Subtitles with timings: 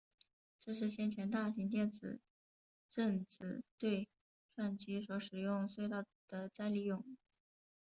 [0.59, 2.19] 这是先前大型电子
[2.89, 4.09] 正子对
[4.55, 7.03] 撞机所使用隧道的再利用。